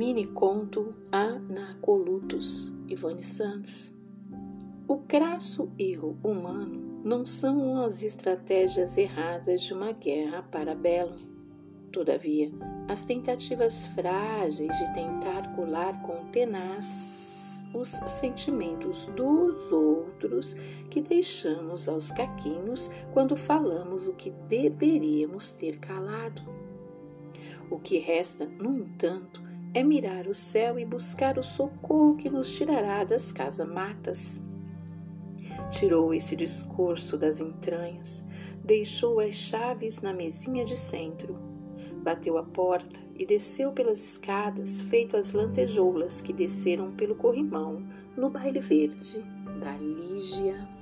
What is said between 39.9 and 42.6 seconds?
na mesinha de centro, bateu a